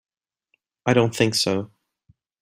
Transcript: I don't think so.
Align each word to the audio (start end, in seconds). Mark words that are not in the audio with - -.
I 0.87 0.95
don't 0.95 1.15
think 1.15 1.35
so. 1.35 1.69